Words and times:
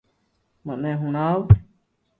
مني 0.65 0.91
ھڻاووُ 1.01 1.41